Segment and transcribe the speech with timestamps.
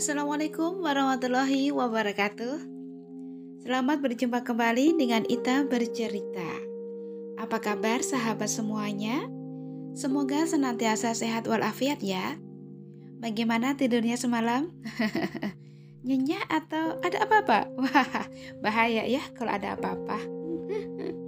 [0.00, 2.56] Assalamualaikum warahmatullahi wabarakatuh.
[3.60, 6.56] Selamat berjumpa kembali dengan Ita bercerita.
[7.36, 9.28] Apa kabar sahabat semuanya?
[9.92, 12.40] Semoga senantiasa sehat walafiat ya.
[13.20, 14.72] Bagaimana tidurnya semalam?
[16.08, 17.68] Nyenyak atau ada apa-apa?
[17.76, 18.24] Wah,
[18.64, 20.16] bahaya ya kalau ada apa-apa.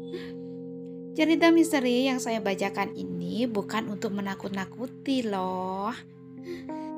[1.21, 5.93] Cerita misteri yang saya bacakan ini bukan untuk menakut-nakuti loh.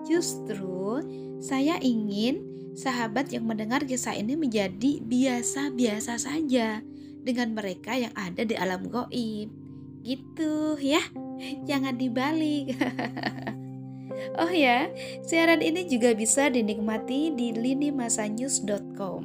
[0.05, 1.01] Justru
[1.41, 2.45] saya ingin
[2.77, 6.83] sahabat yang mendengar kisah ini menjadi biasa-biasa saja
[7.25, 9.49] dengan mereka yang ada di alam goib.
[10.05, 11.01] Gitu ya,
[11.69, 12.77] jangan dibalik.
[14.43, 14.93] oh ya,
[15.25, 19.23] siaran ini juga bisa dinikmati di linimasanews.com.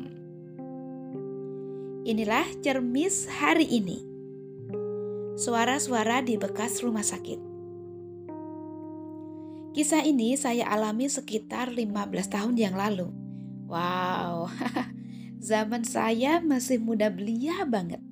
[2.08, 4.00] Inilah cermis hari ini.
[5.36, 7.49] Suara-suara di bekas rumah sakit.
[9.80, 11.88] Kisah ini saya alami sekitar 15
[12.28, 13.16] tahun yang lalu.
[13.64, 14.52] Wow,
[15.40, 18.04] zaman saya masih muda belia banget.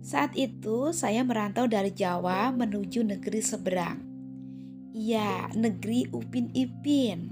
[0.00, 4.00] Saat itu saya merantau dari Jawa menuju negeri seberang.
[4.96, 7.28] Iya, negeri Upin Ipin.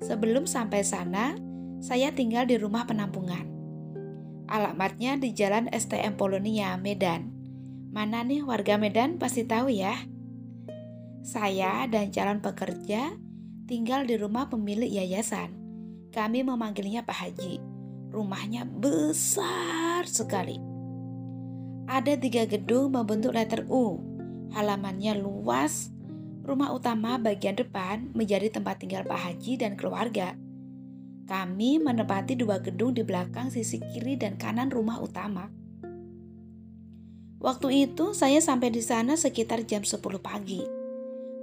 [0.00, 1.36] Sebelum sampai sana,
[1.84, 3.44] saya tinggal di rumah penampungan.
[4.48, 7.28] Alamatnya di Jalan STM Polonia, Medan.
[7.92, 10.13] Mana nih warga Medan pasti tahu ya.
[11.24, 13.16] Saya dan calon pekerja
[13.64, 15.56] tinggal di rumah pemilik yayasan.
[16.12, 17.64] Kami memanggilnya Pak Haji.
[18.12, 20.60] Rumahnya besar sekali.
[21.88, 24.04] Ada tiga gedung membentuk letter U.
[24.52, 25.88] Halamannya luas.
[26.44, 30.36] Rumah utama bagian depan menjadi tempat tinggal Pak Haji dan keluarga.
[31.24, 35.48] Kami menempati dua gedung di belakang sisi kiri dan kanan rumah utama.
[37.40, 40.83] Waktu itu saya sampai di sana sekitar jam 10 pagi.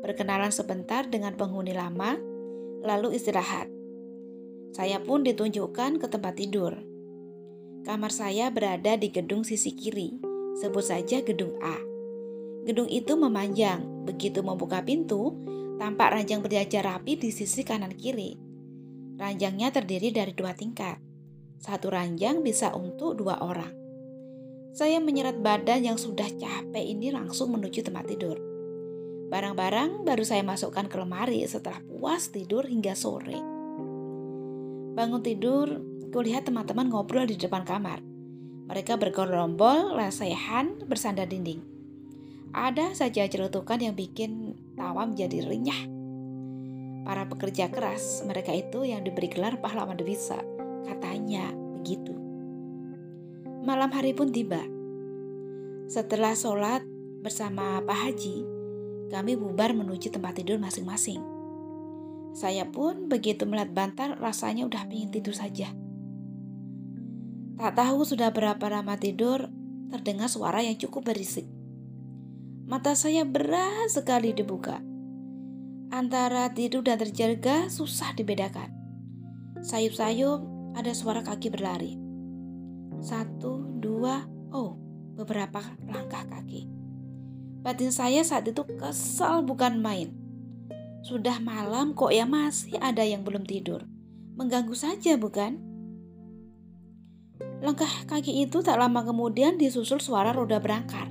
[0.02, 2.18] Berkenalan sebentar dengan penghuni lama,
[2.82, 3.70] lalu istirahat.
[4.74, 6.74] Saya pun ditunjukkan ke tempat tidur.
[7.86, 10.18] Kamar saya berada di gedung sisi kiri,
[10.58, 11.78] sebut saja gedung A.
[12.66, 15.38] Gedung itu memanjang, begitu membuka pintu,
[15.78, 18.38] tampak ranjang berjajar rapi di sisi kanan kiri.
[19.22, 20.98] Ranjangnya terdiri dari dua tingkat.
[21.62, 23.70] Satu ranjang bisa untuk dua orang.
[24.74, 28.51] Saya menyeret badan yang sudah capek ini langsung menuju tempat tidur.
[29.32, 33.40] Barang-barang baru saya masukkan ke lemari setelah puas tidur hingga sore.
[34.92, 35.80] Bangun tidur,
[36.12, 38.04] kulihat teman-teman ngobrol di depan kamar.
[38.68, 41.64] Mereka bergerombol, lesehan, bersandar dinding.
[42.52, 45.88] Ada saja celutukan yang bikin tawa menjadi renyah.
[47.08, 50.44] Para pekerja keras, mereka itu yang diberi gelar pahlawan devisa.
[50.84, 52.12] Katanya begitu.
[53.64, 54.60] Malam hari pun tiba.
[55.88, 56.84] Setelah sholat
[57.24, 58.51] bersama Pak Haji,
[59.12, 61.20] kami bubar menuju tempat tidur masing-masing.
[62.32, 65.68] Saya pun begitu melihat bantal rasanya udah pingin tidur saja.
[67.60, 69.52] Tak tahu sudah berapa lama tidur,
[69.92, 71.46] terdengar suara yang cukup berisik.
[72.66, 74.80] Mata saya berat sekali dibuka.
[75.92, 78.72] Antara tidur dan terjaga susah dibedakan.
[79.60, 80.40] Sayup-sayup
[80.80, 82.00] ada suara kaki berlari.
[83.04, 84.24] Satu, dua,
[84.56, 84.80] oh,
[85.20, 86.81] beberapa langkah kaki.
[87.62, 90.14] Batin saya saat itu kesal bukan main.
[91.06, 93.86] Sudah malam kok ya masih ada yang belum tidur.
[94.38, 95.62] Mengganggu saja bukan?
[97.62, 101.10] Langkah kaki itu tak lama kemudian disusul suara roda berangkar.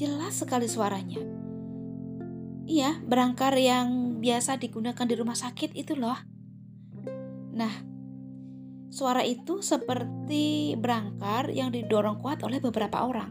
[0.00, 1.20] Jelas sekali suaranya.
[2.64, 6.16] Iya, berangkar yang biasa digunakan di rumah sakit itu loh.
[7.52, 7.90] Nah,
[8.90, 13.30] Suara itu seperti berangkar yang didorong kuat oleh beberapa orang.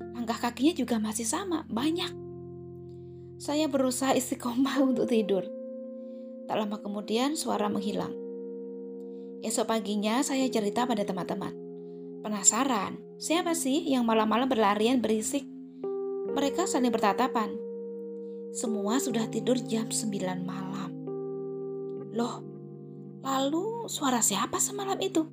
[0.00, 2.12] Langkah kakinya juga masih sama, banyak.
[3.36, 5.44] Saya berusaha istiqomah untuk tidur.
[6.46, 8.14] Tak lama kemudian suara menghilang.
[9.44, 11.52] Esok paginya saya cerita pada teman-teman.
[12.24, 15.46] Penasaran, siapa sih yang malam-malam berlarian berisik?
[16.32, 17.54] Mereka saling bertatapan.
[18.56, 20.90] Semua sudah tidur jam 9 malam.
[22.16, 22.56] Loh,
[23.26, 25.26] Lalu suara siapa semalam itu?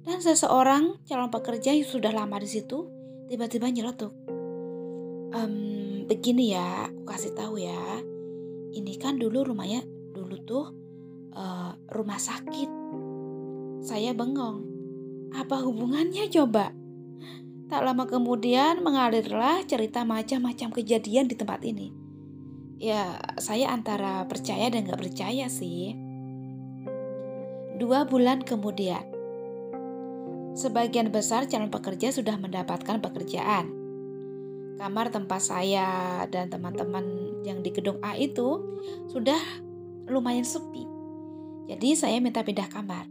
[0.00, 2.88] Dan seseorang calon pekerja yang sudah lama di situ
[3.30, 4.10] tiba-tiba nyeletuk.
[5.30, 8.02] Ehm, begini ya, aku kasih tahu ya.
[8.74, 10.66] Ini kan dulu rumahnya dulu tuh
[11.38, 12.70] uh, rumah sakit.
[13.86, 14.66] Saya bengong.
[15.30, 16.74] Apa hubungannya coba?
[17.70, 21.94] Tak lama kemudian mengalirlah cerita macam-macam kejadian di tempat ini.
[22.82, 25.94] Ya, saya antara percaya dan gak percaya sih.
[27.78, 29.06] Dua bulan kemudian,
[30.54, 33.70] sebagian besar calon pekerja sudah mendapatkan pekerjaan.
[34.80, 37.04] Kamar tempat saya dan teman-teman
[37.44, 38.80] yang di gedung A itu
[39.12, 39.38] sudah
[40.08, 40.88] lumayan sepi.
[41.68, 43.06] Jadi saya minta pindah kamar.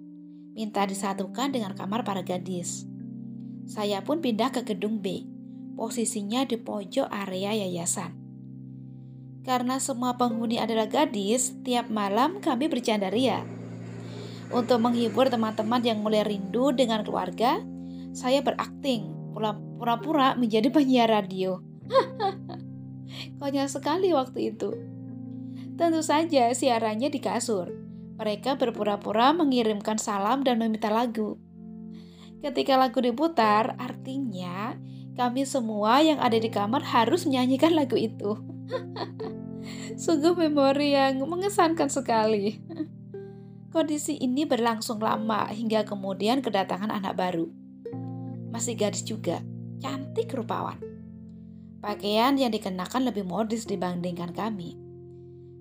[0.57, 2.89] Minta disatukan dengan kamar para gadis.
[3.69, 5.23] Saya pun pindah ke gedung B.
[5.77, 8.17] Posisinya di pojok area yayasan.
[9.45, 13.58] Karena semua penghuni adalah gadis, tiap malam kami bercanda ria.
[14.49, 17.61] Untuk menghibur teman-teman yang mulai rindu dengan keluarga,
[18.17, 19.33] saya berakting
[19.77, 21.61] pura-pura menjadi penyiar radio.
[23.39, 24.73] Konyol sekali waktu itu.
[25.77, 27.71] Tentu saja siarannya di kasur.
[28.19, 31.39] Mereka berpura-pura mengirimkan salam dan meminta lagu.
[32.43, 34.75] Ketika lagu diputar, artinya
[35.15, 38.39] kami semua yang ada di kamar harus menyanyikan lagu itu.
[40.03, 42.59] Sungguh memori yang mengesankan sekali.
[43.69, 47.45] Kondisi ini berlangsung lama hingga kemudian kedatangan anak baru.
[48.49, 49.45] Masih gadis juga,
[49.77, 50.81] cantik rupawan.
[51.77, 54.73] Pakaian yang dikenakan lebih modis dibandingkan kami.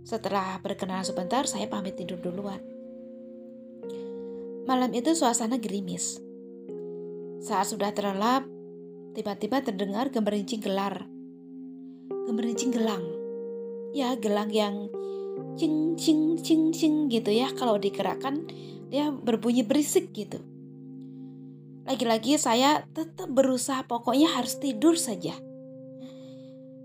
[0.08, 2.64] Setelah berkenalan sebentar, saya pamit tidur duluan.
[4.64, 6.16] Malam itu suasana gerimis.
[7.44, 8.49] Saat sudah terlelap,
[9.12, 11.05] tiba-tiba terdengar gemerincing gelar.
[12.25, 13.05] Gemerincing gelang.
[13.93, 14.88] Ya, gelang yang
[15.58, 17.50] cing cing cing cing gitu ya.
[17.52, 18.46] Kalau digerakkan
[18.88, 20.38] dia berbunyi berisik gitu.
[21.84, 25.34] Lagi-lagi saya tetap berusaha pokoknya harus tidur saja.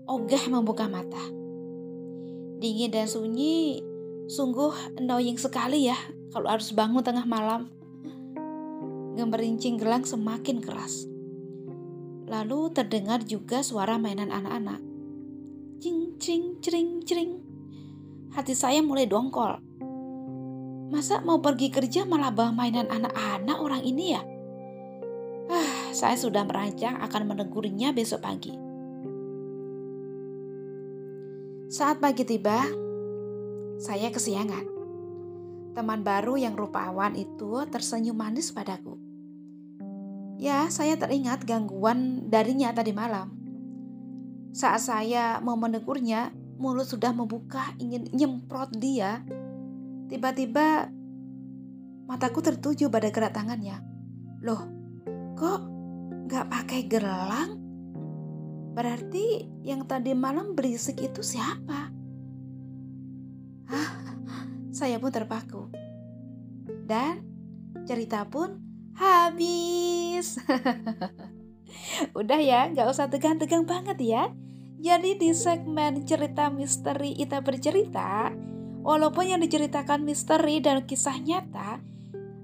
[0.04, 1.44] Ogah membuka mata
[2.64, 3.84] dingin dan sunyi
[4.24, 6.00] sungguh annoying sekali ya
[6.32, 7.68] kalau harus bangun tengah malam.
[9.20, 11.04] Gemerincing gelang semakin keras.
[12.24, 14.80] Lalu terdengar juga suara mainan anak-anak.
[15.84, 17.43] Cing cing cering cering.
[18.34, 19.62] Hati saya mulai dongkol.
[20.90, 24.22] Masa mau pergi kerja malah bawa mainan anak-anak orang ini ya?
[25.46, 28.50] Ah, saya sudah merancang akan menegurnya besok pagi.
[31.70, 32.58] Saat pagi tiba,
[33.78, 34.66] saya kesiangan.
[35.78, 38.98] Teman baru yang rupawan itu tersenyum manis padaku.
[40.42, 43.30] Ya, saya teringat gangguan darinya tadi malam.
[44.50, 49.22] Saat saya mau menegurnya, mulut sudah membuka ingin nyemprot dia.
[50.08, 50.88] Tiba-tiba
[52.04, 53.80] mataku tertuju pada gerak tangannya.
[54.44, 54.62] Loh,
[55.34, 55.60] kok
[56.28, 57.60] gak pakai gelang?
[58.74, 61.94] Berarti yang tadi malam berisik itu siapa?
[63.70, 63.90] Hah,
[64.74, 65.70] saya pun terpaku.
[66.84, 67.22] Dan
[67.86, 68.60] cerita pun
[68.98, 70.38] habis.
[72.18, 74.24] Udah ya, gak usah tegang-tegang banget ya.
[74.84, 78.28] Jadi di segmen cerita misteri Ita bercerita,
[78.84, 81.80] walaupun yang diceritakan misteri dan kisah nyata,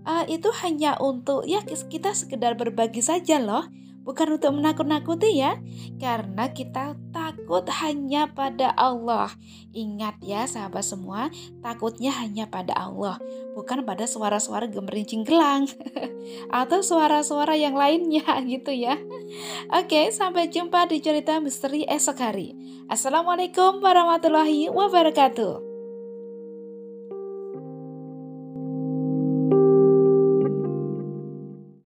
[0.08, 3.68] uh, itu hanya untuk ya kita sekedar berbagi saja loh.
[4.08, 5.60] Bukan untuk menakut-nakuti ya,
[6.00, 6.96] karena kita
[7.50, 9.34] takut hanya pada Allah.
[9.74, 11.34] Ingat ya sahabat semua,
[11.66, 13.18] takutnya hanya pada Allah,
[13.58, 15.66] bukan pada suara-suara gemerincing gelang
[16.62, 18.22] atau suara-suara yang lainnya
[18.54, 18.94] gitu ya.
[19.74, 22.54] Oke, sampai jumpa di cerita misteri esok hari.
[22.86, 25.69] Assalamualaikum warahmatullahi wabarakatuh.